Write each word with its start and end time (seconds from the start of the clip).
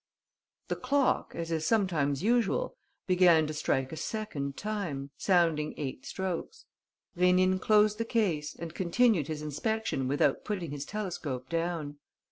The 0.69 0.75
clock, 0.75 1.33
as 1.35 1.51
is 1.51 1.67
sometimes 1.67 2.23
usual, 2.23 2.75
began 3.05 3.45
to 3.45 3.53
strike 3.53 3.91
a 3.91 3.95
second 3.95 4.57
time, 4.57 5.11
sounding 5.15 5.75
eight 5.77 6.07
strokes. 6.07 6.65
Rénine 7.15 7.61
closed 7.61 7.99
the 7.99 8.03
case 8.05 8.55
and 8.55 8.73
continued 8.73 9.27
his 9.27 9.43
inspection 9.43 10.07
without 10.07 10.43
putting 10.43 10.71
his 10.71 10.85
telescope 10.85 11.49
down. 11.49 11.97